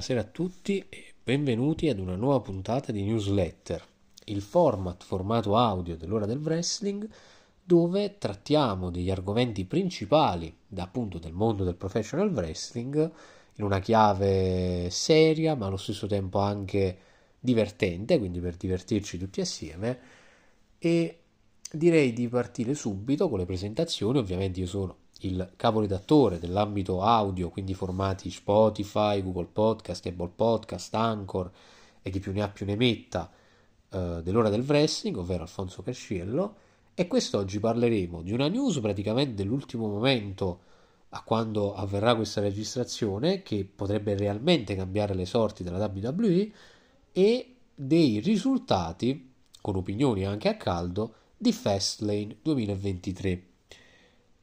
buonasera 0.00 0.26
a 0.26 0.32
tutti 0.32 0.86
e 0.88 1.12
benvenuti 1.22 1.90
ad 1.90 1.98
una 1.98 2.16
nuova 2.16 2.40
puntata 2.40 2.90
di 2.90 3.02
newsletter, 3.02 3.84
il 4.24 4.40
format 4.40 5.04
formato 5.04 5.58
audio 5.58 5.94
dell'ora 5.94 6.24
del 6.24 6.38
wrestling 6.38 7.06
dove 7.62 8.16
trattiamo 8.16 8.88
degli 8.88 9.10
argomenti 9.10 9.66
principali 9.66 10.56
da 10.66 10.84
appunto 10.84 11.18
del 11.18 11.34
mondo 11.34 11.64
del 11.64 11.74
professional 11.74 12.32
wrestling 12.32 13.12
in 13.56 13.62
una 13.62 13.78
chiave 13.80 14.88
seria 14.88 15.54
ma 15.54 15.66
allo 15.66 15.76
stesso 15.76 16.06
tempo 16.06 16.38
anche 16.38 16.98
divertente, 17.38 18.18
quindi 18.18 18.40
per 18.40 18.56
divertirci 18.56 19.18
tutti 19.18 19.42
assieme. 19.42 19.98
E 20.78 21.18
direi 21.70 22.14
di 22.14 22.26
partire 22.26 22.72
subito 22.72 23.28
con 23.28 23.38
le 23.38 23.44
presentazioni, 23.44 24.16
ovviamente 24.16 24.60
io 24.60 24.66
sono 24.66 24.96
il 25.20 25.52
caporedattore 25.56 26.38
dell'ambito 26.38 27.02
audio, 27.02 27.50
quindi 27.50 27.74
formati 27.74 28.30
Spotify, 28.30 29.22
Google 29.22 29.48
Podcast, 29.52 30.06
Apple 30.06 30.32
Podcast, 30.34 30.94
Anchor 30.94 31.50
e 32.02 32.10
chi 32.10 32.20
più 32.20 32.32
ne 32.32 32.42
ha 32.42 32.48
più 32.48 32.66
ne 32.66 32.76
metta 32.76 33.30
eh, 33.90 34.20
dell'ora 34.22 34.48
del 34.48 34.62
wrestling, 34.62 35.16
ovvero 35.16 35.42
Alfonso 35.42 35.82
Casciello, 35.82 36.54
e 36.94 37.06
quest'oggi 37.06 37.58
parleremo 37.60 38.22
di 38.22 38.32
una 38.32 38.48
news 38.48 38.80
praticamente 38.80 39.34
dell'ultimo 39.34 39.88
momento 39.88 40.60
a 41.10 41.22
quando 41.22 41.74
avverrà 41.74 42.14
questa 42.14 42.40
registrazione, 42.40 43.42
che 43.42 43.64
potrebbe 43.64 44.16
realmente 44.16 44.76
cambiare 44.76 45.14
le 45.14 45.26
sorti 45.26 45.62
della 45.62 45.84
WWE, 45.84 46.52
e 47.12 47.54
dei 47.74 48.20
risultati, 48.20 49.32
con 49.60 49.76
opinioni 49.76 50.24
anche 50.24 50.48
a 50.48 50.56
caldo, 50.56 51.14
di 51.36 51.52
Fastlane 51.52 52.36
2023 52.42 53.49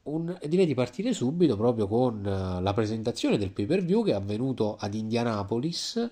un, 0.08 0.38
direi 0.46 0.66
di 0.66 0.74
partire 0.74 1.12
subito 1.12 1.56
proprio 1.56 1.86
con 1.86 2.18
uh, 2.18 2.62
la 2.62 2.72
presentazione 2.74 3.38
del 3.38 3.50
pay 3.50 3.66
per 3.66 3.84
view 3.84 4.04
che 4.04 4.12
è 4.12 4.14
avvenuto 4.14 4.76
ad 4.78 4.94
Indianapolis 4.94 6.10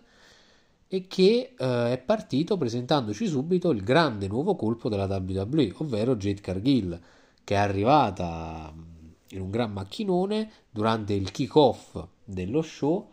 e 0.88 1.06
che 1.06 1.54
uh, 1.58 1.64
è 1.64 2.02
partito 2.04 2.56
presentandoci 2.56 3.26
subito 3.26 3.70
il 3.70 3.82
grande 3.82 4.28
nuovo 4.28 4.54
colpo 4.54 4.88
della 4.88 5.06
WWE, 5.06 5.72
ovvero 5.78 6.16
Jade 6.16 6.40
Cargill, 6.40 7.00
che 7.42 7.54
è 7.54 7.58
arrivata 7.58 8.72
mm, 8.72 9.08
in 9.30 9.40
un 9.40 9.50
gran 9.50 9.72
macchinone 9.72 10.50
durante 10.70 11.14
il 11.14 11.30
kick-off 11.30 12.04
dello 12.24 12.62
show 12.62 13.08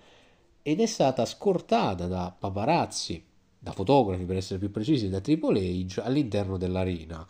ed 0.62 0.80
è 0.80 0.86
stata 0.86 1.26
scortata 1.26 2.08
da 2.08 2.36
paparazzi, 2.38 3.24
da 3.58 3.72
fotografi 3.72 4.26
per 4.26 4.38
essere 4.38 4.60
più 4.60 4.72
precisi, 4.72 5.10
da 5.10 5.20
Triple 5.20 5.60
H 5.60 6.02
all'interno 6.04 6.58
dell'arena. 6.58 7.28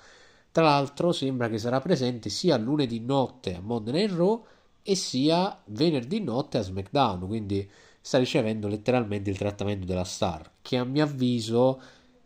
Tra 0.53 0.65
l'altro 0.65 1.11
sembra 1.11 1.49
che 1.49 1.57
sarà 1.57 1.81
presente 1.81 2.29
sia 2.29 2.57
lunedì 2.57 2.99
notte 2.99 3.55
a 3.55 3.59
Monday 3.59 3.91
Night 3.91 4.15
Raw 4.15 4.45
e 4.83 4.93
sia 4.93 5.59
venerdì 5.65 6.21
notte 6.21 6.59
a 6.59 6.61
SmackDown, 6.61 7.25
quindi 7.25 7.67
sta 7.99 8.19
ricevendo 8.19 8.67
letteralmente 8.67 9.31
il 9.31 9.37
trattamento 9.39 9.87
della 9.87 10.03
star, 10.03 10.47
che 10.61 10.77
a 10.77 10.83
mio 10.83 11.05
avviso 11.05 11.81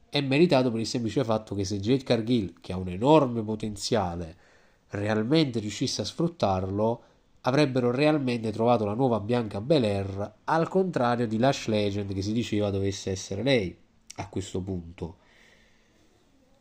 è 0.09 0.19
meritato 0.19 0.69
per 0.71 0.81
il 0.81 0.87
semplice 0.87 1.23
fatto 1.23 1.55
che 1.55 1.63
se 1.63 1.79
Jade 1.79 2.03
Cargill, 2.03 2.55
che 2.59 2.73
ha 2.73 2.77
un 2.77 2.89
enorme 2.89 3.41
potenziale, 3.43 4.35
realmente 4.89 5.59
riuscisse 5.59 6.01
a 6.01 6.05
sfruttarlo, 6.05 7.01
avrebbero 7.43 7.91
realmente 7.91 8.51
trovato 8.51 8.83
la 8.83 8.93
nuova 8.93 9.21
Bianca 9.21 9.61
Belair, 9.61 10.33
al 10.43 10.67
contrario 10.67 11.27
di 11.27 11.37
Lash 11.37 11.67
Legend 11.67 12.13
che 12.13 12.21
si 12.21 12.33
diceva 12.33 12.71
dovesse 12.71 13.09
essere 13.09 13.41
lei 13.41 13.73
a 14.15 14.27
questo 14.27 14.59
punto. 14.59 15.19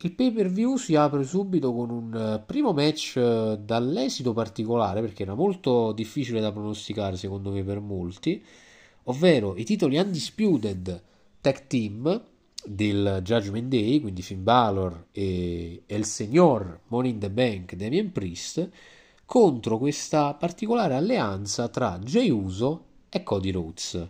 Il 0.01 0.13
pay 0.13 0.31
per 0.31 0.47
view 0.47 0.77
si 0.77 0.93
apre 0.93 1.23
subito 1.23 1.73
con 1.73 1.89
un 1.89 2.13
eh, 2.13 2.43
primo 2.45 2.71
match 2.71 3.17
eh, 3.17 3.57
dall'esito 3.59 4.31
particolare 4.31 5.01
perché 5.01 5.23
era 5.23 5.33
molto 5.33 5.91
difficile 5.91 6.39
da 6.39 6.51
pronosticare 6.51 7.17
secondo 7.17 7.49
me 7.49 7.63
per 7.63 7.79
molti, 7.79 8.43
ovvero 9.05 9.55
i 9.55 9.63
titoli 9.63 9.97
Undisputed 9.97 11.03
Tag 11.41 11.65
Team 11.65 12.25
del 12.63 13.21
Judgment 13.23 13.69
Day, 13.69 13.99
quindi 13.99 14.21
Finn 14.21 14.43
Balor 14.43 15.07
e 15.11 15.81
El 15.87 16.05
Signor 16.05 16.81
Money 16.89 17.11
in 17.11 17.19
the 17.19 17.31
Bank 17.31 17.73
Damien 17.73 18.11
Priest, 18.11 18.69
contro 19.25 19.79
questa 19.79 20.35
particolare 20.35 20.93
alleanza 20.93 21.69
tra 21.69 21.97
Jey 21.97 22.29
Uso 22.29 22.83
e 23.09 23.23
Cody 23.23 23.49
Rhodes. 23.49 24.09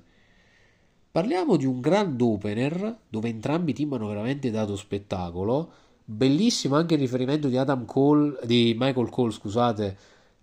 Parliamo 1.18 1.56
di 1.56 1.66
un 1.66 1.80
grand 1.80 2.22
opener 2.22 2.96
dove 3.10 3.28
entrambi 3.28 3.72
i 3.72 3.74
team 3.74 3.92
hanno 3.94 4.06
veramente 4.06 4.52
dato 4.52 4.76
spettacolo. 4.76 5.72
Bellissimo 6.06 6.76
anche 6.76 6.94
il 6.94 7.00
riferimento 7.00 7.48
di 7.48 7.60
Cole, 7.88 8.38
di 8.44 8.76
Michael 8.78 9.10
Cole, 9.10 9.32
scusate, 9.32 9.98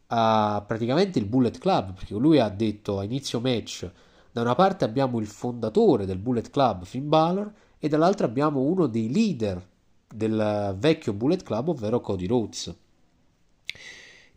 a 0.08 0.64
praticamente 0.66 1.20
il 1.20 1.26
Bullet 1.26 1.58
Club, 1.58 1.94
perché 1.94 2.14
lui 2.14 2.40
ha 2.40 2.48
detto 2.48 2.98
a 2.98 3.04
inizio 3.04 3.38
match, 3.38 3.88
da 4.32 4.40
una 4.40 4.56
parte 4.56 4.84
abbiamo 4.84 5.20
il 5.20 5.28
fondatore 5.28 6.06
del 6.06 6.18
Bullet 6.18 6.50
Club, 6.50 6.84
Finn 6.84 7.08
Balor, 7.08 7.52
e 7.78 7.86
dall'altra 7.86 8.26
abbiamo 8.26 8.62
uno 8.62 8.88
dei 8.88 9.12
leader 9.12 9.64
del 10.12 10.74
vecchio 10.76 11.12
Bullet 11.12 11.44
Club, 11.44 11.68
ovvero 11.68 12.00
Cody 12.00 12.26
Rhodes. 12.26 12.74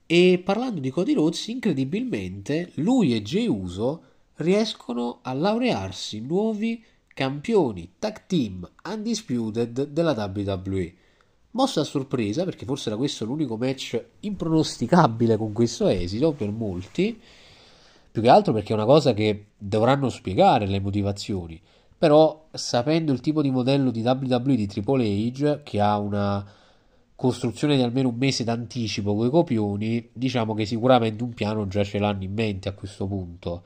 E 0.05 0.41
parlando 0.45 0.81
di 0.81 0.91
Cody 0.91 1.13
Rhodes, 1.13 1.47
incredibilmente, 1.47 2.73
lui 2.75 3.15
e 3.15 3.23
Jey 3.23 3.47
Uso 3.47 4.03
riescono 4.37 5.19
a 5.21 5.33
laurearsi 5.33 6.19
nuovi 6.19 6.83
campioni 7.17 7.93
tag 7.97 8.25
team 8.27 8.69
undisputed 8.87 9.87
della 9.87 10.11
WWE. 10.11 10.93
Mossa 11.51 11.81
a 11.81 11.85
sorpresa, 11.85 12.43
perché 12.43 12.65
forse 12.65 12.89
era 12.89 12.97
questo 12.97 13.25
l'unico 13.25 13.57
match 13.57 14.03
impronosticabile 14.19 15.37
con 15.37 15.53
questo 15.53 15.87
esito 15.87 16.33
per 16.33 16.51
molti, 16.51 17.19
più 18.11 18.21
che 18.21 18.29
altro 18.29 18.53
perché 18.53 18.73
è 18.73 18.75
una 18.75 18.85
cosa 18.85 19.13
che 19.13 19.47
dovranno 19.57 20.09
spiegare 20.09 20.67
le 20.67 20.79
motivazioni. 20.79 21.59
Però, 21.97 22.47
sapendo 22.51 23.11
il 23.11 23.21
tipo 23.21 23.41
di 23.41 23.49
modello 23.49 23.89
di 23.89 24.01
WWE 24.01 24.55
di 24.55 24.67
Triple 24.67 25.03
H, 25.03 25.63
che 25.63 25.81
ha 25.81 25.97
una 25.97 26.45
costruzione 27.15 27.75
di 27.75 27.81
almeno 27.81 28.09
un 28.09 28.17
mese 28.17 28.43
d'anticipo 28.43 29.15
con 29.15 29.25
i 29.25 29.29
copioni, 29.31 30.09
diciamo 30.13 30.53
che 30.53 30.67
sicuramente 30.67 31.23
un 31.23 31.33
piano 31.33 31.65
già 31.67 31.83
ce 31.83 31.97
l'hanno 31.97 32.23
in 32.23 32.33
mente 32.33 32.69
a 32.69 32.73
questo 32.73 33.07
punto 33.07 33.63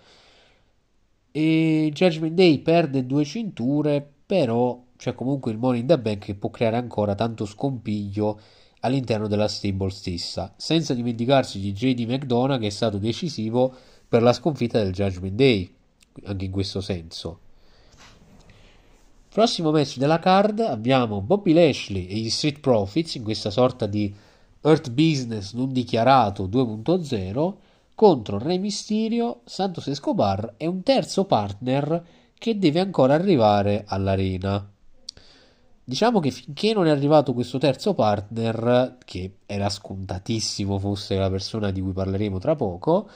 e 1.32 1.90
Judgment 1.94 2.34
Day 2.34 2.60
perde 2.60 3.06
due 3.06 3.24
cinture, 3.24 4.06
però 4.26 4.84
c'è 4.98 5.16
comunque 5.16 5.52
il 5.52 5.58
Money 5.58 5.82
in 5.82 5.88
the 5.88 5.98
Bank 5.98 6.26
che 6.26 6.36
può 6.36 6.50
creare 6.50 6.78
ancora 6.78 7.16
tanto 7.16 7.46
scompiglio 7.46 8.40
all'interno 8.82 9.28
della 9.28 9.48
stable 9.48 9.90
stessa, 9.90 10.54
senza 10.58 10.94
dimenticarsi 10.94 11.60
di 11.60 11.72
JD 11.72 12.10
McDonough 12.10 12.60
che 12.60 12.68
è 12.68 12.72
stato 12.72 12.98
decisivo 12.98 13.74
per 14.08 14.22
la 14.22 14.34
sconfitta 14.34 14.82
del 14.82 14.92
Judgment 14.92 15.36
Day, 15.36 15.74
anche 16.26 16.46
in 16.46 16.52
questo 16.52 16.82
senso. 16.82 17.40
Prossimo 19.30 19.72
match 19.72 19.98
della 19.98 20.20
card 20.20 20.60
abbiamo 20.60 21.22
Bobby 21.22 21.54
Lashley 21.54 22.08
e 22.08 22.16
gli 22.16 22.30
Street 22.30 22.60
Profits 22.60 23.16
in 23.16 23.24
questa 23.24 23.50
sorta 23.50 23.86
di 23.86 24.14
Earth 24.62 24.92
Business 24.92 25.54
non 25.54 25.72
dichiarato 25.72 26.48
2.0 26.48 27.54
contro 27.96 28.38
Re 28.38 28.58
Mysterio, 28.58 29.42
Santos 29.46 29.88
Escobar 29.88 30.56
e 30.58 30.68
un 30.68 30.84
terzo 30.84 31.26
partner 31.26 32.04
che 32.38 32.58
deve 32.58 32.80
ancora 32.80 33.14
arrivare 33.14 33.84
all'arena. 33.86 34.68
Diciamo 35.84 36.20
che 36.20 36.32
finché 36.32 36.74
non 36.74 36.88
è 36.88 36.90
arrivato 36.90 37.34
questo 37.34 37.58
terzo 37.58 37.94
partner, 37.94 38.98
che 39.04 39.38
era 39.46 39.70
scontatissimo 39.70 40.80
fosse 40.80 41.16
la 41.16 41.30
persona 41.30 41.70
di 41.72 41.82
cui 41.82 41.92
parleremo 41.92 42.40
tra 42.40 42.56
poco, 42.56 43.10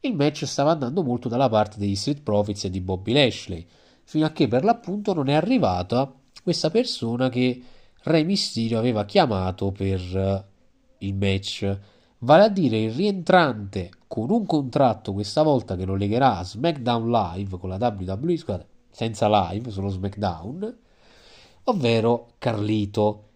il 0.00 0.14
match 0.14 0.44
stava 0.46 0.70
andando 0.70 1.02
molto 1.02 1.28
dalla 1.28 1.48
parte 1.48 1.78
degli 1.78 1.96
Street 1.96 2.22
Profits 2.22 2.64
e 2.64 2.70
di 2.70 2.80
Bobby 2.80 3.12
Lashley, 3.12 3.66
fino 4.04 4.26
a 4.26 4.30
che 4.30 4.48
per 4.48 4.64
l'appunto 4.64 5.12
non 5.12 5.28
è 5.28 5.34
arrivata 5.34 6.10
questa 6.42 6.70
persona 6.70 7.28
che 7.28 7.62
Re 8.02 8.24
Mysterio 8.24 8.78
aveva 8.78 9.04
chiamato 9.04 9.72
per 9.72 10.46
il 10.98 11.14
match 11.14 11.78
vale 12.18 12.44
a 12.44 12.48
dire 12.48 12.78
il 12.78 12.92
rientrante 12.92 13.90
con 14.10 14.28
un 14.28 14.44
contratto 14.44 15.12
questa 15.12 15.44
volta 15.44 15.76
che 15.76 15.84
lo 15.84 15.94
legherà 15.94 16.38
a 16.38 16.42
SmackDown 16.42 17.08
Live 17.12 17.58
con 17.58 17.68
la 17.68 17.76
WWE, 17.76 18.36
scusate, 18.36 18.66
senza 18.90 19.28
live, 19.28 19.70
solo 19.70 19.88
SmackDown, 19.88 20.78
ovvero 21.62 22.32
Carlito, 22.38 23.28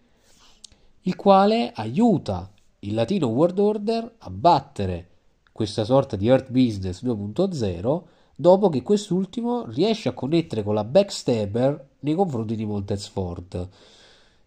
il 1.03 1.15
quale 1.15 1.71
aiuta 1.73 2.51
il 2.79 2.93
Latino 2.93 3.27
World 3.27 3.57
Order 3.57 4.15
a 4.17 4.29
battere 4.29 5.07
questa 5.53 5.85
sorta 5.85 6.17
di 6.17 6.27
Earth 6.27 6.51
Business 6.51 7.01
2.0 7.05 8.01
dopo 8.35 8.67
che 8.67 8.81
quest'ultimo 8.81 9.67
riesce 9.67 10.09
a 10.09 10.13
connettere 10.13 10.61
con 10.61 10.73
la 10.73 10.83
backstabber 10.83 11.87
nei 11.99 12.15
confronti 12.15 12.57
di 12.57 12.65
Montez 12.65 13.07
Ford. 13.07 13.69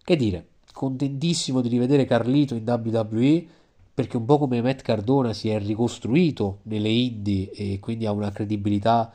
Che 0.04 0.16
dire, 0.16 0.46
contentissimo 0.74 1.62
di 1.62 1.68
rivedere 1.68 2.04
Carlito 2.04 2.54
in 2.54 2.64
WWE 2.68 3.46
perché 3.98 4.16
un 4.16 4.26
po' 4.26 4.38
come 4.38 4.62
Matt 4.62 4.82
Cardona 4.82 5.32
si 5.32 5.48
è 5.48 5.58
ricostruito 5.58 6.60
nelle 6.62 6.88
indie 6.88 7.50
e 7.50 7.80
quindi 7.80 8.06
ha 8.06 8.12
una 8.12 8.30
credibilità 8.30 9.12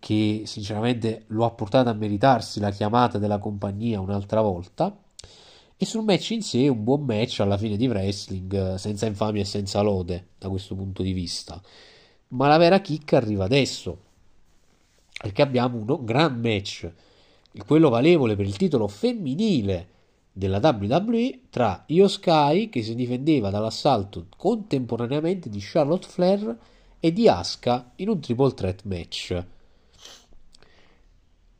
che 0.00 0.42
sinceramente 0.46 1.26
lo 1.28 1.44
ha 1.44 1.52
portato 1.52 1.90
a 1.90 1.92
meritarsi 1.92 2.58
la 2.58 2.72
chiamata 2.72 3.18
della 3.18 3.38
compagnia 3.38 4.00
un'altra 4.00 4.40
volta. 4.40 4.98
E 5.76 5.84
sul 5.84 6.02
match 6.02 6.30
in 6.30 6.42
sé, 6.42 6.66
un 6.66 6.82
buon 6.82 7.02
match 7.02 7.38
alla 7.38 7.56
fine 7.56 7.76
di 7.76 7.86
wrestling, 7.86 8.74
senza 8.74 9.06
infamia 9.06 9.42
e 9.42 9.44
senza 9.44 9.80
lode 9.80 10.30
da 10.38 10.48
questo 10.48 10.74
punto 10.74 11.04
di 11.04 11.12
vista. 11.12 11.62
Ma 12.30 12.48
la 12.48 12.56
vera 12.56 12.80
chicca 12.80 13.18
arriva 13.18 13.44
adesso. 13.44 13.96
perché 15.22 15.40
abbiamo 15.40 15.76
un 15.78 16.04
gran 16.04 16.40
match, 16.40 16.90
quello 17.64 17.90
valevole 17.90 18.34
per 18.34 18.46
il 18.46 18.56
titolo 18.56 18.88
femminile 18.88 19.94
della 20.36 20.58
WWE 20.58 21.40
tra 21.48 21.84
Io 21.86 22.08
Sky 22.08 22.68
che 22.68 22.82
si 22.82 22.94
difendeva 22.94 23.48
dall'assalto 23.48 24.26
contemporaneamente 24.36 25.48
di 25.48 25.60
Charlotte 25.62 26.06
Flair 26.06 26.58
e 27.00 27.10
di 27.10 27.26
Asuka 27.26 27.92
in 27.96 28.10
un 28.10 28.20
triple 28.20 28.52
threat 28.52 28.82
match. 28.84 29.44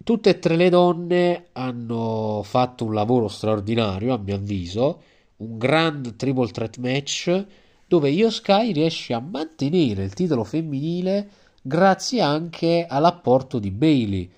Tutte 0.05 0.29
e 0.29 0.39
tre 0.39 0.57
le 0.57 0.69
donne 0.69 1.47
hanno 1.53 2.43
fatto 2.45 2.85
un 2.85 2.93
lavoro 2.93 3.29
straordinario, 3.29 4.13
a 4.13 4.19
mio 4.19 4.35
avviso, 4.35 5.01
un 5.37 5.57
grand 5.57 6.15
triple 6.17 6.51
threat 6.51 6.77
match 6.77 7.47
dove 7.87 8.11
Io 8.11 8.31
Sky 8.31 8.73
riesce 8.73 9.15
a 9.15 9.21
mantenere 9.21 10.05
il 10.05 10.13
titolo 10.13 10.45
femminile 10.45 11.31
grazie 11.63 12.21
anche 12.21 12.85
all'apporto 12.87 13.59
di 13.59 13.71
Bailey 13.71 14.31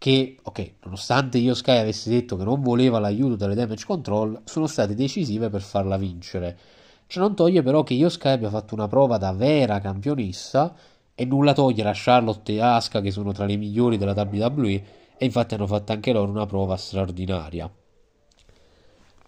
che, 0.00 0.38
ok, 0.42 0.72
nonostante 0.84 1.36
Io 1.36 1.52
Sky 1.52 1.76
avesse 1.76 2.08
detto 2.08 2.38
che 2.38 2.44
non 2.44 2.62
voleva 2.62 2.98
l'aiuto 2.98 3.36
delle 3.36 3.54
damage 3.54 3.84
control, 3.84 4.40
sono 4.44 4.66
state 4.66 4.94
decisive 4.94 5.50
per 5.50 5.60
farla 5.60 5.98
vincere. 5.98 6.58
Ciò 7.06 7.20
non 7.20 7.36
toglie 7.36 7.60
però 7.60 7.82
che 7.82 7.92
Io 7.92 8.08
Sky 8.08 8.30
abbia 8.30 8.48
fatto 8.48 8.72
una 8.72 8.88
prova 8.88 9.18
da 9.18 9.32
vera 9.32 9.78
campionessa 9.78 10.74
e 11.14 11.26
nulla 11.26 11.52
toglie 11.52 11.86
a 11.86 11.92
Charlotte 11.94 12.50
e 12.50 12.62
Asuka 12.62 13.02
che 13.02 13.10
sono 13.10 13.32
tra 13.32 13.44
le 13.44 13.56
migliori 13.58 13.98
della 13.98 14.14
WWE 14.14 14.84
e 15.18 15.24
infatti 15.26 15.52
hanno 15.52 15.66
fatto 15.66 15.92
anche 15.92 16.12
loro 16.12 16.30
una 16.30 16.46
prova 16.46 16.78
straordinaria. 16.78 17.70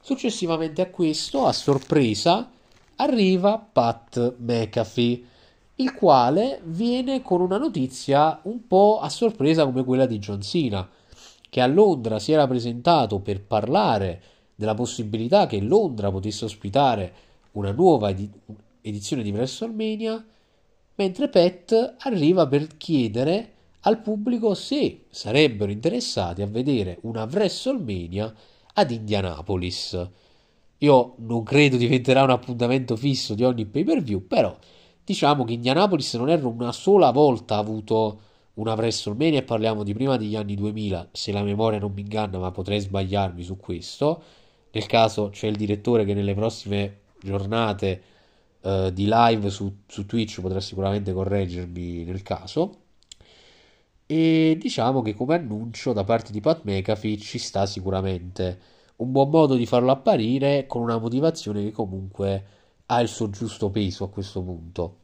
Successivamente 0.00 0.80
a 0.80 0.88
questo, 0.88 1.44
a 1.44 1.52
sorpresa, 1.52 2.50
arriva 2.96 3.58
Pat 3.58 4.36
McAfee, 4.38 5.22
il 5.82 5.94
quale 5.94 6.60
viene 6.64 7.22
con 7.22 7.40
una 7.40 7.58
notizia 7.58 8.40
un 8.44 8.66
po' 8.66 9.00
a 9.00 9.08
sorpresa 9.08 9.64
come 9.64 9.84
quella 9.84 10.06
di 10.06 10.18
John 10.18 10.40
Cena, 10.40 10.88
che 11.50 11.60
a 11.60 11.66
Londra 11.66 12.18
si 12.18 12.32
era 12.32 12.46
presentato 12.46 13.18
per 13.18 13.42
parlare 13.42 14.22
della 14.54 14.74
possibilità 14.74 15.46
che 15.46 15.60
Londra 15.60 16.10
potesse 16.10 16.44
ospitare 16.44 17.12
una 17.52 17.72
nuova 17.72 18.10
edi- 18.10 18.30
edizione 18.80 19.22
di 19.22 19.30
WrestleMania, 19.30 20.24
mentre 20.94 21.28
Pat 21.28 21.96
arriva 21.98 22.46
per 22.46 22.76
chiedere 22.76 23.50
al 23.80 24.00
pubblico 24.00 24.54
se 24.54 25.06
sarebbero 25.10 25.72
interessati 25.72 26.42
a 26.42 26.46
vedere 26.46 26.98
una 27.02 27.24
WrestleMania 27.24 28.32
ad 28.74 28.90
Indianapolis. 28.90 30.08
Io 30.78 31.14
non 31.18 31.42
credo 31.42 31.76
diventerà 31.76 32.22
un 32.22 32.30
appuntamento 32.30 32.96
fisso 32.96 33.34
di 33.34 33.44
ogni 33.44 33.66
pay 33.66 33.84
per 33.84 34.02
view, 34.02 34.26
però 34.26 34.56
diciamo 35.04 35.44
che 35.44 35.54
Indianapolis 35.54 36.14
non 36.14 36.28
era 36.28 36.46
una 36.46 36.72
sola 36.72 37.10
volta 37.10 37.56
avuto 37.56 38.20
una 38.54 38.74
WrestleMania 38.74 39.40
e 39.40 39.42
parliamo 39.42 39.82
di 39.82 39.94
prima 39.94 40.16
degli 40.16 40.36
anni 40.36 40.54
2000, 40.54 41.08
se 41.12 41.32
la 41.32 41.42
memoria 41.42 41.78
non 41.78 41.92
mi 41.92 42.02
inganna, 42.02 42.38
ma 42.38 42.50
potrei 42.50 42.80
sbagliarmi 42.80 43.42
su 43.42 43.56
questo. 43.56 44.22
Nel 44.72 44.86
caso 44.86 45.30
c'è 45.30 45.46
il 45.46 45.56
direttore 45.56 46.04
che 46.04 46.14
nelle 46.14 46.34
prossime 46.34 47.00
giornate 47.20 48.02
uh, 48.60 48.90
di 48.90 49.06
live 49.08 49.50
su, 49.50 49.82
su 49.86 50.06
Twitch 50.06 50.40
potrà 50.40 50.60
sicuramente 50.60 51.12
correggermi 51.12 52.04
nel 52.04 52.22
caso. 52.22 52.76
E 54.06 54.56
diciamo 54.60 55.00
che 55.00 55.14
come 55.14 55.36
annuncio 55.36 55.92
da 55.92 56.04
parte 56.04 56.32
di 56.32 56.40
Pat 56.40 56.62
McAfee 56.64 57.16
ci 57.18 57.38
sta 57.38 57.64
sicuramente 57.66 58.60
un 58.96 59.10
buon 59.10 59.30
modo 59.30 59.54
di 59.54 59.66
farlo 59.66 59.90
apparire 59.90 60.66
con 60.66 60.82
una 60.82 60.98
motivazione 60.98 61.62
che 61.64 61.72
comunque 61.72 62.44
ha 62.86 63.00
il 63.00 63.08
suo 63.08 63.30
giusto 63.30 63.70
peso 63.70 64.04
a 64.04 64.10
questo 64.10 64.42
punto. 64.42 64.96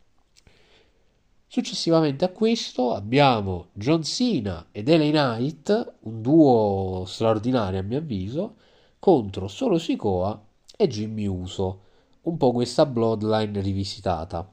Successivamente 1.47 2.27
a 2.27 2.29
questo 2.29 2.93
abbiamo 2.93 3.69
John 3.73 4.03
Cena 4.03 4.67
ed 4.71 4.89
LA 4.89 5.11
Knight, 5.11 5.95
un 6.01 6.21
duo 6.21 7.05
straordinario 7.07 7.81
a 7.81 7.83
mio 7.83 7.99
avviso, 7.99 8.57
contro 8.99 9.49
Solo 9.49 9.79
Sikoa 9.79 10.45
e 10.77 10.87
Jimmy 10.89 11.27
Uso, 11.27 11.81
un 12.23 12.37
po' 12.37 12.53
questa 12.53 12.85
bloodline 12.85 13.63
rivisitata. 13.63 14.53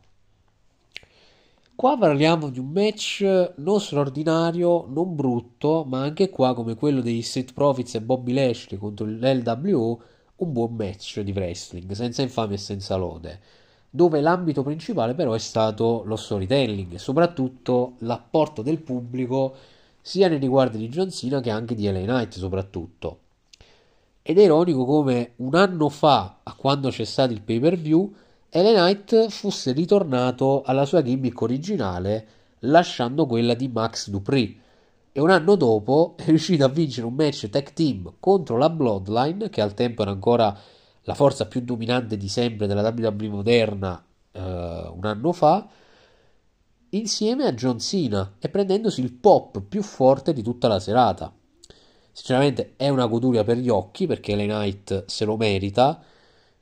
Qua 1.75 1.97
parliamo 1.97 2.49
di 2.49 2.59
un 2.59 2.69
match 2.69 3.51
non 3.57 3.81
straordinario, 3.81 4.85
non 4.87 5.13
brutto, 5.13 5.83
ma 5.83 6.01
anche 6.01 6.29
qua, 6.29 6.53
come 6.53 6.75
quello 6.75 7.01
dei 7.01 7.21
Seth 7.21 7.51
Profits 7.51 7.95
e 7.95 8.01
Bobby 8.01 8.31
Lashley 8.31 8.79
contro 8.79 9.05
l'LWO, 9.05 10.01
un 10.37 10.51
buon 10.51 10.75
match 10.75 11.19
di 11.21 11.31
wrestling, 11.31 11.91
senza 11.91 12.21
infamia 12.21 12.55
e 12.55 12.59
senza 12.59 12.95
lode, 12.95 13.39
dove 13.89 14.19
l'ambito 14.19 14.63
principale 14.63 15.13
però 15.13 15.33
è 15.33 15.39
stato 15.39 16.03
lo 16.05 16.15
storytelling 16.15 16.93
e 16.93 16.97
soprattutto 16.97 17.93
l'apporto 17.99 18.61
del 18.61 18.79
pubblico 18.79 19.55
sia 20.01 20.27
nei 20.27 20.39
riguardi 20.39 20.77
di 20.77 20.89
John 20.89 21.09
Cena 21.09 21.39
che 21.39 21.49
anche 21.49 21.75
di 21.75 21.89
LA 21.89 22.01
Knight 22.01 22.33
soprattutto. 22.33 23.19
Ed 24.21 24.37
è 24.37 24.43
ironico 24.43 24.85
come 24.85 25.33
un 25.37 25.55
anno 25.55 25.87
fa, 25.89 26.39
a 26.43 26.53
quando 26.55 26.89
c'è 26.89 27.05
stato 27.05 27.31
il 27.31 27.41
pay 27.41 27.59
per 27.59 27.77
view, 27.77 28.13
LA 28.49 28.73
Knight 28.73 29.29
fosse 29.29 29.71
ritornato 29.71 30.63
alla 30.63 30.85
sua 30.85 31.01
gimmick 31.01 31.39
originale 31.41 32.27
lasciando 32.59 33.25
quella 33.25 33.53
di 33.53 33.67
Max 33.67 34.09
Dupree 34.09 34.63
e 35.17 35.21
un 35.21 35.29
anno 35.29 35.55
dopo 35.55 36.15
è 36.17 36.25
riuscito 36.25 36.65
a 36.65 36.67
vincere 36.67 37.07
un 37.07 37.13
match 37.13 37.47
tag 37.47 37.71
team 37.71 38.15
contro 38.19 38.57
la 38.57 38.69
Bloodline 38.69 39.47
che 39.47 39.61
al 39.61 39.73
tempo 39.73 40.01
era 40.01 40.11
ancora 40.11 40.53
la 41.03 41.13
forza 41.13 41.45
più 41.45 41.61
dominante 41.61 42.17
di 42.17 42.27
sempre 42.27 42.67
della 42.67 42.81
WWE 42.81 43.29
moderna 43.29 44.05
eh, 44.33 44.41
un 44.41 45.05
anno 45.05 45.31
fa 45.31 45.69
insieme 46.89 47.45
a 47.45 47.53
John 47.53 47.79
Cena 47.79 48.35
e 48.39 48.49
prendendosi 48.49 48.99
il 48.99 49.13
pop 49.13 49.61
più 49.61 49.83
forte 49.83 50.33
di 50.33 50.43
tutta 50.43 50.67
la 50.67 50.81
serata. 50.81 51.33
Sinceramente 52.11 52.73
è 52.75 52.89
una 52.89 53.05
goduria 53.05 53.45
per 53.45 53.55
gli 53.55 53.69
occhi 53.69 54.07
perché 54.07 54.35
LA 54.35 54.43
Knight 54.43 55.05
se 55.05 55.23
lo 55.23 55.37
merita 55.37 56.03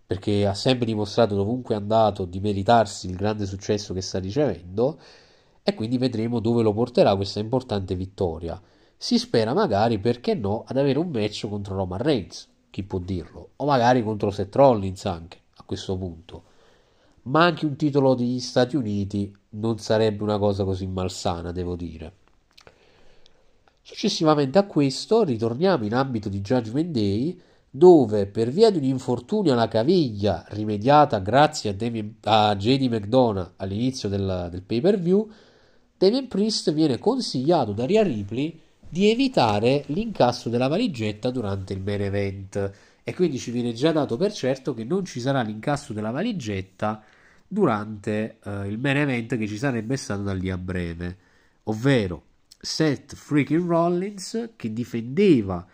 perché 0.05 0.45
ha 0.45 0.53
sempre 0.53 0.85
dimostrato 0.85 1.33
dovunque 1.33 1.73
è 1.73 1.77
andato 1.79 2.25
di 2.25 2.39
meritarsi 2.39 3.07
il 3.07 3.15
grande 3.15 3.47
successo 3.47 3.95
che 3.95 4.01
sta 4.01 4.19
ricevendo 4.19 4.99
e 5.63 5.73
quindi 5.73 5.97
vedremo 5.97 6.39
dove 6.39 6.61
lo 6.61 6.73
porterà 6.73 7.15
questa 7.15 7.39
importante 7.39 7.95
vittoria. 7.95 8.61
Si 8.97 9.17
spera 9.17 9.53
magari, 9.53 9.97
perché 9.99 10.33
no, 10.33 10.63
ad 10.67 10.77
avere 10.77 10.99
un 10.99 11.09
match 11.09 11.47
contro 11.47 11.75
Roman 11.75 12.01
Reigns, 12.01 12.47
chi 12.69 12.83
può 12.83 12.99
dirlo, 12.99 13.51
o 13.55 13.65
magari 13.65 14.03
contro 14.03 14.29
Seth 14.29 14.55
Rollins 14.55 15.05
anche 15.05 15.37
a 15.55 15.63
questo 15.63 15.97
punto. 15.97 16.43
Ma 17.23 17.43
anche 17.45 17.65
un 17.65 17.75
titolo 17.75 18.13
degli 18.13 18.39
Stati 18.39 18.75
Uniti 18.75 19.33
non 19.51 19.79
sarebbe 19.79 20.23
una 20.23 20.37
cosa 20.37 20.63
così 20.63 20.85
malsana, 20.87 21.51
devo 21.51 21.75
dire. 21.75 22.13
Successivamente 23.81 24.57
a 24.57 24.65
questo 24.65 25.23
ritorniamo 25.23 25.85
in 25.85 25.93
ambito 25.93 26.29
di 26.29 26.41
Judgment 26.41 26.91
Day 26.91 27.39
dove 27.69 28.27
per 28.27 28.49
via 28.49 28.69
di 28.69 28.77
un 28.77 28.83
infortunio 28.83 29.53
alla 29.53 29.67
caviglia 29.67 30.45
rimediata 30.49 31.17
grazie 31.17 31.71
a, 31.71 31.73
Damien, 31.73 32.17
a 32.21 32.55
JD 32.55 32.83
McDonough 32.83 33.53
all'inizio 33.57 34.09
del, 34.09 34.47
del 34.51 34.61
pay 34.61 34.79
per 34.79 34.99
view, 34.99 35.27
Damien 36.03 36.27
Priest 36.27 36.73
viene 36.73 36.99
consigliato 36.99 37.71
da 37.71 37.85
Rhea 37.85 38.03
Ripley 38.03 38.59
di 38.89 39.09
evitare 39.09 39.85
l'incasso 39.87 40.49
della 40.49 40.67
valigetta 40.67 41.31
durante 41.31 41.71
il 41.71 41.79
main 41.79 42.01
event 42.01 42.71
e 43.05 43.13
quindi 43.13 43.39
ci 43.39 43.51
viene 43.51 43.71
già 43.71 43.93
dato 43.93 44.17
per 44.17 44.33
certo 44.33 44.73
che 44.73 44.83
non 44.83 45.05
ci 45.05 45.21
sarà 45.21 45.41
l'incasso 45.43 45.93
della 45.93 46.11
valigetta 46.11 47.01
durante 47.47 48.39
uh, 48.43 48.65
il 48.65 48.79
main 48.79 48.97
event 48.97 49.37
che 49.37 49.47
ci 49.47 49.57
sarebbe 49.57 49.95
stato 49.95 50.23
da 50.23 50.33
lì 50.33 50.49
a 50.49 50.57
breve, 50.57 51.17
ovvero 51.63 52.23
Seth 52.59 53.15
freaking 53.15 53.65
Rollins 53.65 54.49
che 54.57 54.73
difendeva 54.73 55.65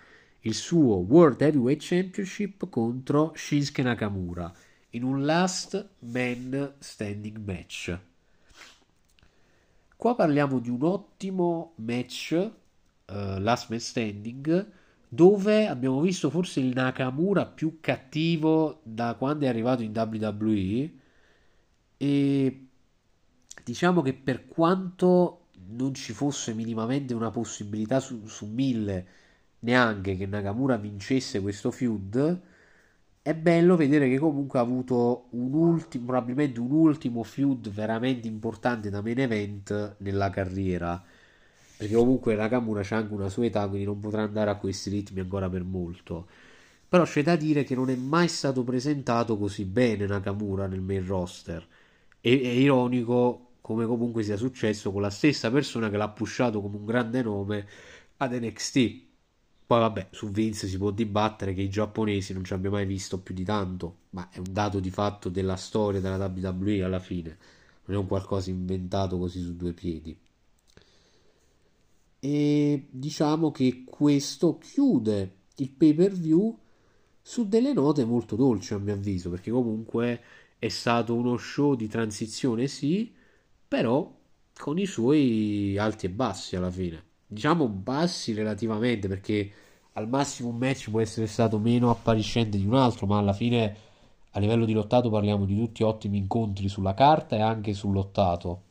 il 0.41 0.53
suo 0.53 0.97
World 0.97 1.41
Heavyweight 1.41 1.81
Championship 1.81 2.69
contro 2.69 3.33
Shinsuke 3.35 3.81
Nakamura 3.81 4.53
in 4.91 5.01
un 5.01 5.25
last 5.25 5.89
man 6.01 6.75
standing 6.77 7.37
match. 7.43 7.97
Qua 9.99 10.15
parliamo 10.15 10.59
di 10.59 10.69
un 10.69 10.81
ottimo 10.83 11.73
match, 11.79 12.31
uh, 12.31 12.51
last 13.37 13.69
man 13.69 13.81
standing, 13.81 14.71
dove 15.09 15.67
abbiamo 15.67 15.99
visto 15.99 16.29
forse 16.29 16.61
il 16.61 16.71
Nakamura 16.73 17.45
più 17.45 17.79
cattivo 17.81 18.79
da 18.83 19.15
quando 19.15 19.43
è 19.43 19.49
arrivato 19.49 19.83
in 19.83 19.91
WWE 19.93 20.91
e 21.97 22.67
diciamo 23.61 24.01
che 24.01 24.13
per 24.13 24.47
quanto 24.47 25.47
non 25.67 25.93
ci 25.95 26.13
fosse 26.13 26.53
minimamente 26.53 27.13
una 27.13 27.29
possibilità 27.29 27.99
su, 27.99 28.25
su 28.25 28.45
mille 28.45 29.07
neanche 29.59 30.15
che 30.15 30.25
Nakamura 30.25 30.77
vincesse 30.77 31.41
questo 31.41 31.71
feud, 31.71 32.41
è 33.29 33.35
bello 33.35 33.75
vedere 33.75 34.09
che 34.09 34.17
comunque 34.17 34.57
ha 34.57 34.63
avuto 34.63 35.27
un 35.31 35.53
ultimo, 35.53 36.05
probabilmente 36.05 36.59
un 36.59 36.71
ultimo 36.71 37.21
feud 37.21 37.69
veramente 37.69 38.27
importante 38.27 38.89
da 38.89 39.01
main 39.01 39.19
event 39.19 39.97
nella 39.99 40.31
carriera. 40.31 41.03
Perché 41.77 41.93
comunque 41.93 42.33
Nakamura 42.33 42.81
c'ha 42.81 42.97
anche 42.97 43.13
una 43.13 43.29
sua 43.29 43.45
età, 43.45 43.67
quindi 43.67 43.85
non 43.85 43.99
potrà 43.99 44.23
andare 44.23 44.49
a 44.49 44.55
questi 44.55 44.89
ritmi 44.89 45.19
ancora 45.19 45.47
per 45.47 45.63
molto. 45.63 46.27
Però 46.87 47.03
c'è 47.03 47.21
da 47.21 47.35
dire 47.35 47.63
che 47.63 47.75
non 47.75 47.91
è 47.91 47.95
mai 47.95 48.27
stato 48.27 48.63
presentato 48.63 49.37
così 49.37 49.63
bene 49.65 50.07
Nakamura 50.07 50.65
nel 50.65 50.81
main 50.81 51.05
roster. 51.05 51.65
E, 52.19 52.41
è 52.41 52.47
ironico 52.47 53.51
come 53.61 53.85
comunque 53.85 54.23
sia 54.23 54.37
successo 54.37 54.91
con 54.91 55.03
la 55.03 55.11
stessa 55.11 55.51
persona 55.51 55.91
che 55.91 55.97
l'ha 55.97 56.09
pushato 56.09 56.61
come 56.61 56.77
un 56.77 56.85
grande 56.85 57.21
nome 57.21 57.67
ad 58.17 58.33
NXT. 58.33 59.08
Poi 59.69 59.81
vabbè, 59.81 60.07
su 60.09 60.31
Vince 60.31 60.67
si 60.67 60.79
può 60.79 60.89
dibattere 60.89 61.53
che 61.53 61.61
i 61.61 61.69
giapponesi 61.69 62.33
non 62.33 62.43
ci 62.43 62.53
abbiamo 62.53 62.77
mai 62.77 62.87
visto 62.87 63.19
più 63.19 63.35
di 63.35 63.43
tanto, 63.43 63.97
ma 64.09 64.27
è 64.31 64.39
un 64.39 64.51
dato 64.51 64.79
di 64.79 64.89
fatto 64.89 65.29
della 65.29 65.57
storia 65.57 66.01
della 66.01 66.25
WWE 66.25 66.81
alla 66.81 66.97
fine, 66.99 67.37
non 67.85 67.95
è 67.95 67.99
un 67.99 68.07
qualcosa 68.07 68.49
inventato 68.49 69.19
così 69.19 69.39
su 69.43 69.55
due 69.55 69.73
piedi. 69.73 70.17
E 72.19 72.87
diciamo 72.89 73.51
che 73.51 73.83
questo 73.85 74.57
chiude 74.57 75.35
il 75.57 75.69
pay 75.69 75.93
per 75.93 76.13
view 76.13 76.57
su 77.21 77.47
delle 77.47 77.71
note 77.71 78.05
molto 78.05 78.35
dolci 78.35 78.73
a 78.73 78.79
mio 78.79 78.93
avviso, 78.95 79.29
perché 79.29 79.51
comunque 79.51 80.21
è 80.57 80.69
stato 80.69 81.13
uno 81.13 81.37
show 81.37 81.75
di 81.75 81.87
transizione, 81.87 82.67
sì, 82.67 83.13
però 83.67 84.11
con 84.57 84.79
i 84.79 84.87
suoi 84.87 85.77
alti 85.77 86.07
e 86.07 86.09
bassi 86.09 86.55
alla 86.55 86.71
fine. 86.71 87.08
Diciamo 87.31 87.67
bassi 87.67 88.33
relativamente, 88.33 89.07
perché 89.07 89.51
al 89.93 90.09
massimo 90.09 90.49
un 90.49 90.57
match 90.57 90.89
può 90.89 90.99
essere 90.99 91.27
stato 91.27 91.59
meno 91.59 91.91
appariscente 91.91 92.57
di 92.57 92.65
un 92.65 92.73
altro, 92.73 93.05
ma 93.05 93.19
alla 93.19 93.33
fine 93.33 93.75
a 94.31 94.39
livello 94.39 94.65
di 94.65 94.73
lottato 94.73 95.11
parliamo 95.11 95.45
di 95.45 95.55
tutti 95.55 95.83
ottimi 95.83 96.17
incontri 96.17 96.67
sulla 96.67 96.95
carta 96.95 97.35
e 97.35 97.41
anche 97.41 97.75
sul 97.75 97.93
lottato, 97.93 98.61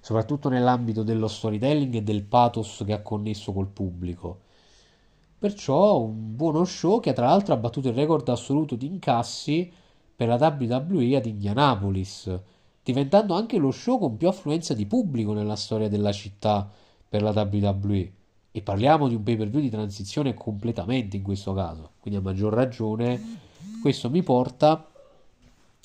soprattutto 0.00 0.48
nell'ambito 0.48 1.02
dello 1.02 1.28
storytelling 1.28 1.96
e 1.96 2.02
del 2.02 2.22
pathos 2.22 2.82
che 2.86 2.94
ha 2.94 3.02
connesso 3.02 3.52
col 3.52 3.68
pubblico. 3.68 4.38
Perciò 5.38 6.00
un 6.00 6.34
buono 6.34 6.64
show 6.64 7.00
che 7.00 7.12
tra 7.12 7.26
l'altro 7.26 7.52
ha 7.52 7.58
battuto 7.58 7.88
il 7.88 7.94
record 7.94 8.26
assoluto 8.30 8.76
di 8.76 8.86
incassi 8.86 9.70
per 10.16 10.28
la 10.28 10.36
WWE 10.36 11.16
ad 11.16 11.26
Indianapolis, 11.26 12.40
diventando 12.82 13.34
anche 13.34 13.58
lo 13.58 13.70
show 13.70 13.98
con 13.98 14.16
più 14.16 14.26
affluenza 14.26 14.72
di 14.72 14.86
pubblico 14.86 15.34
nella 15.34 15.56
storia 15.56 15.90
della 15.90 16.12
città 16.12 16.70
per 17.14 17.22
la 17.22 17.30
WWE. 17.30 18.12
E 18.50 18.60
parliamo 18.60 19.06
di 19.06 19.14
un 19.14 19.22
pay 19.22 19.36
per 19.36 19.48
view 19.48 19.60
di 19.60 19.70
transizione 19.70 20.34
completamente 20.34 21.16
in 21.16 21.22
questo 21.22 21.52
caso, 21.52 21.92
quindi 22.00 22.18
a 22.18 22.22
maggior 22.22 22.52
ragione 22.52 23.38
questo 23.80 24.10
mi 24.10 24.24
porta 24.24 24.90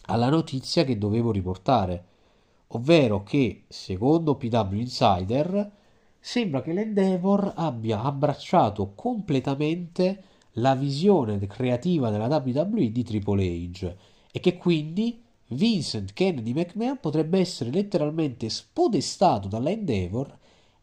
alla 0.05 0.29
notizia 0.29 0.83
che 0.83 0.97
dovevo 0.97 1.31
riportare, 1.31 2.05
ovvero 2.69 3.21
che 3.21 3.65
secondo 3.67 4.37
PW 4.37 4.73
Insider 4.73 5.71
sembra 6.19 6.63
che 6.63 6.73
l'Endeavor 6.73 7.53
abbia 7.55 8.01
abbracciato 8.01 8.93
completamente 8.95 10.23
la 10.53 10.73
visione 10.73 11.37
creativa 11.45 12.09
della 12.09 12.25
WWE 12.25 12.91
di 12.91 13.03
Triple 13.03 13.45
H 13.45 13.95
e 14.31 14.39
che 14.39 14.57
quindi 14.57 15.21
Vincent 15.49 16.11
Kennedy 16.13 16.53
McMahon 16.53 16.97
potrebbe 16.99 17.39
essere 17.39 17.69
letteralmente 17.69 18.49
spodestato 18.49 19.47
dalla 19.47 19.69
Endeavor 19.69 20.37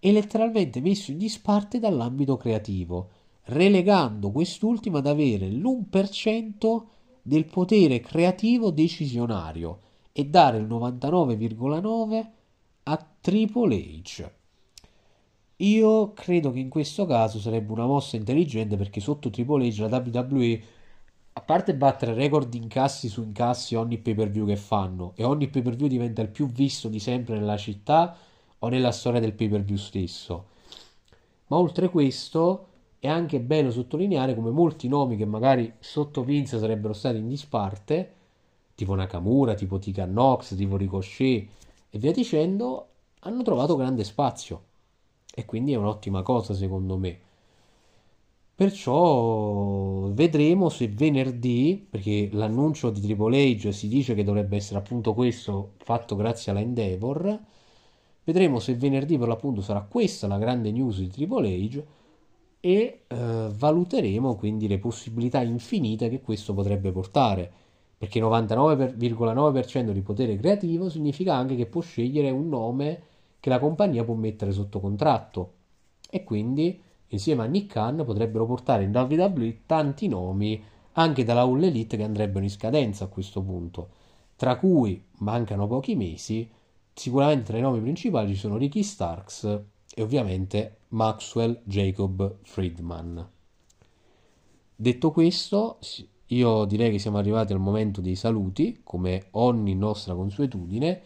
e 0.06 0.12
letteralmente 0.12 0.80
messo 0.80 1.10
in 1.10 1.18
disparte 1.18 1.80
dall'ambito 1.80 2.36
creativo, 2.36 3.08
relegando 3.46 4.30
quest'ultimo 4.30 4.98
ad 4.98 5.06
avere 5.08 5.48
l'1% 5.48 6.82
del 7.22 7.44
potere 7.44 7.98
creativo 7.98 8.70
decisionario 8.70 9.80
e 10.12 10.26
dare 10.26 10.58
il 10.58 10.66
99,9% 10.66 12.26
a 12.84 13.06
Triple 13.20 13.76
H. 13.76 14.30
Io 15.56 16.12
credo 16.12 16.52
che 16.52 16.60
in 16.60 16.68
questo 16.68 17.04
caso 17.04 17.40
sarebbe 17.40 17.72
una 17.72 17.86
mossa 17.86 18.14
intelligente 18.14 18.76
perché 18.76 19.00
sotto 19.00 19.28
Triple 19.28 19.66
H 19.66 19.88
la 19.88 19.88
WWE, 19.88 20.62
a 21.32 21.40
parte 21.40 21.74
battere 21.74 22.14
record 22.14 22.48
di 22.48 22.58
incassi 22.58 23.08
su 23.08 23.24
incassi 23.24 23.74
ogni 23.74 23.98
pay 23.98 24.14
per 24.14 24.30
view 24.30 24.46
che 24.46 24.54
fanno, 24.54 25.14
e 25.16 25.24
ogni 25.24 25.48
pay 25.48 25.62
per 25.62 25.74
view 25.74 25.88
diventa 25.88 26.22
il 26.22 26.28
più 26.28 26.46
visto 26.46 26.88
di 26.88 27.00
sempre 27.00 27.36
nella 27.36 27.56
città 27.56 28.16
o 28.66 28.68
nella 28.68 28.92
storia 28.92 29.20
del 29.20 29.32
pay 29.32 29.48
per 29.48 29.62
view 29.62 29.76
stesso. 29.76 30.46
Ma 31.48 31.56
oltre 31.56 31.88
questo 31.88 32.66
è 32.98 33.08
anche 33.08 33.40
bello 33.40 33.70
sottolineare 33.70 34.34
come 34.34 34.50
molti 34.50 34.88
nomi 34.88 35.16
che 35.16 35.24
magari 35.24 35.72
sotto 35.78 36.24
Vince 36.24 36.58
sarebbero 36.58 36.92
stati 36.92 37.18
in 37.18 37.28
disparte, 37.28 38.12
tipo 38.74 38.94
Nakamura, 38.94 39.54
tipo 39.54 39.78
Tika 39.78 40.04
Nox, 40.04 40.54
tipo 40.56 40.76
Ricochet 40.76 41.48
e 41.90 41.98
via 41.98 42.12
dicendo, 42.12 42.88
hanno 43.20 43.42
trovato 43.42 43.76
grande 43.76 44.04
spazio 44.04 44.62
e 45.34 45.44
quindi 45.44 45.72
è 45.72 45.76
un'ottima 45.76 46.22
cosa 46.22 46.54
secondo 46.54 46.96
me. 46.96 47.20
Perciò 48.56 50.08
vedremo 50.12 50.70
se 50.70 50.88
venerdì, 50.88 51.86
perché 51.90 52.30
l'annuncio 52.32 52.88
di 52.88 53.02
Triple 53.02 53.54
H 53.54 53.70
si 53.70 53.86
dice 53.86 54.14
che 54.14 54.24
dovrebbe 54.24 54.56
essere 54.56 54.78
appunto 54.78 55.12
questo 55.12 55.72
fatto 55.76 56.16
grazie 56.16 56.52
alla 56.52 56.62
Endeavor, 56.62 57.38
vedremo 58.26 58.58
se 58.58 58.74
venerdì 58.74 59.16
per 59.16 59.28
l'appunto 59.28 59.62
sarà 59.62 59.82
questa 59.82 60.26
la 60.26 60.38
grande 60.38 60.72
news 60.72 60.98
di 60.98 61.08
Triple 61.08 61.48
H 61.48 61.84
e 62.58 63.02
eh, 63.06 63.48
valuteremo 63.56 64.34
quindi 64.34 64.66
le 64.66 64.78
possibilità 64.78 65.40
infinite 65.40 66.08
che 66.08 66.20
questo 66.20 66.52
potrebbe 66.52 66.90
portare. 66.90 67.52
Perché 67.96 68.20
99,9% 68.20 69.90
di 69.92 70.02
potere 70.02 70.36
creativo 70.36 70.90
significa 70.90 71.34
anche 71.34 71.54
che 71.54 71.66
può 71.66 71.80
scegliere 71.80 72.30
un 72.30 72.48
nome 72.48 73.02
che 73.38 73.48
la 73.48 73.60
compagnia 73.60 74.04
può 74.04 74.14
mettere 74.14 74.50
sotto 74.50 74.80
contratto. 74.80 75.52
E 76.10 76.24
quindi 76.24 76.80
insieme 77.08 77.44
a 77.44 77.46
Nick 77.46 77.72
Khan 77.74 78.02
potrebbero 78.04 78.44
portare 78.44 78.82
in 78.82 78.94
WWE 78.94 79.60
tanti 79.64 80.08
nomi 80.08 80.60
anche 80.94 81.22
dalla 81.24 81.42
All 81.42 81.62
Elite 81.62 81.96
che 81.96 82.02
andrebbero 82.02 82.42
in 82.42 82.50
scadenza 82.50 83.04
a 83.04 83.08
questo 83.08 83.40
punto, 83.42 83.90
tra 84.34 84.56
cui 84.56 85.02
mancano 85.18 85.68
pochi 85.68 85.94
mesi, 85.94 86.50
sicuramente 86.96 87.44
tra 87.44 87.58
i 87.58 87.60
nomi 87.60 87.80
principali 87.80 88.32
ci 88.32 88.40
sono 88.40 88.56
Ricky 88.56 88.82
Starks 88.82 89.44
e 89.94 90.02
ovviamente 90.02 90.78
Maxwell 90.88 91.60
Jacob 91.64 92.38
Friedman. 92.42 93.28
Detto 94.74 95.10
questo, 95.10 95.78
io 96.28 96.64
direi 96.64 96.90
che 96.90 96.98
siamo 96.98 97.18
arrivati 97.18 97.52
al 97.52 97.60
momento 97.60 98.00
dei 98.00 98.14
saluti, 98.16 98.80
come 98.82 99.26
ogni 99.32 99.74
nostra 99.74 100.14
consuetudine. 100.14 101.02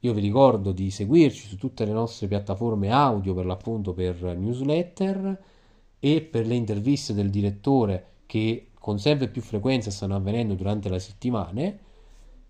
Io 0.00 0.12
vi 0.12 0.20
ricordo 0.20 0.72
di 0.72 0.90
seguirci 0.90 1.48
su 1.48 1.56
tutte 1.56 1.84
le 1.84 1.92
nostre 1.92 2.26
piattaforme 2.26 2.90
audio 2.90 3.32
per 3.32 3.46
l'appunto 3.46 3.92
per 3.92 4.22
newsletter 4.36 5.42
e 6.00 6.20
per 6.20 6.46
le 6.46 6.54
interviste 6.54 7.14
del 7.14 7.30
direttore 7.30 8.06
che 8.26 8.70
con 8.74 8.98
sempre 8.98 9.28
più 9.28 9.42
frequenza 9.42 9.90
stanno 9.90 10.16
avvenendo 10.16 10.54
durante 10.54 10.88
la 10.88 10.98
settimana. 10.98 11.86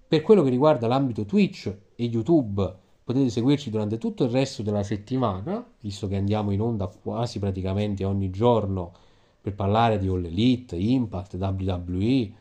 Per 0.09 0.23
quello 0.23 0.43
che 0.43 0.49
riguarda 0.49 0.87
l'ambito 0.87 1.27
Twitch 1.27 1.67
e 1.95 2.05
YouTube 2.05 2.77
potete 3.05 3.29
seguirci 3.29 3.69
durante 3.69 3.99
tutto 3.99 4.25
il 4.25 4.31
resto 4.31 4.63
della 4.63 4.83
settimana, 4.83 5.63
visto 5.81 6.09
che 6.09 6.17
andiamo 6.17 6.51
in 6.51 6.63
onda 6.63 6.87
quasi 6.87 7.39
praticamente 7.39 8.07
ogni 8.07 8.31
giorno 8.31 8.91
per 9.39 9.55
parlare 9.55 9.99
di 9.99 10.09
All 10.09 10.25
Elite, 10.25 10.77
Impact, 10.77 11.35
WWE 11.35 12.33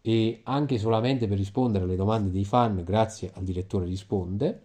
e 0.00 0.40
anche 0.44 0.78
solamente 0.78 1.26
per 1.26 1.38
rispondere 1.38 1.82
alle 1.82 1.96
domande 1.96 2.30
dei 2.30 2.44
fan 2.44 2.84
grazie 2.84 3.32
al 3.34 3.42
direttore 3.42 3.86
risponde. 3.86 4.62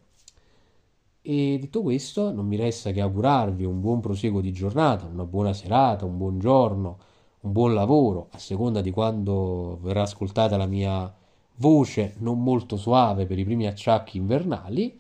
E 1.24 1.58
detto 1.60 1.82
questo, 1.82 2.32
non 2.32 2.46
mi 2.46 2.56
resta 2.56 2.92
che 2.92 3.02
augurarvi 3.02 3.64
un 3.66 3.82
buon 3.82 4.00
proseguo 4.00 4.42
di 4.42 4.52
giornata, 4.52 5.08
una 5.08 5.26
buona 5.26 5.54
serata, 5.54 6.06
un 6.06 6.18
buon 6.18 6.38
giorno, 6.38 7.00
un 7.42 7.52
buon 7.52 7.74
lavoro, 7.74 8.28
a 8.30 8.38
seconda 8.38 8.82
di 8.82 8.92
quando 8.92 9.80
verrà 9.82 10.04
ascoltata 10.04 10.56
la 10.56 10.68
mia 10.68 11.12
voce 11.58 12.16
non 12.20 12.42
molto 12.42 12.78
suave 12.78 13.26
per 13.26 13.38
i 13.40 13.44
primi 13.44 13.68
acciacchi 13.68 14.18
invernali. 14.18 15.00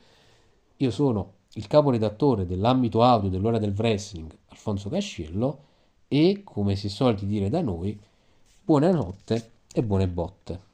Io 0.77 0.91
sono 0.91 1.33
il 1.53 1.67
caporedattore 1.67 2.45
dell'ambito 2.45 3.01
audio 3.01 3.29
dell'ora 3.29 3.57
del 3.57 3.73
wrestling, 3.75 4.31
Alfonso 4.49 4.89
Casciello, 4.89 5.63
e, 6.07 6.41
come 6.43 6.75
si 6.75 6.89
soliti 6.89 7.25
dire 7.25 7.49
da 7.49 7.61
noi, 7.61 7.99
buonanotte 8.63 9.51
e 9.73 9.83
buone 9.83 10.07
botte. 10.07 10.66